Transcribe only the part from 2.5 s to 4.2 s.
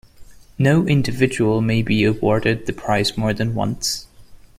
the prize more than once.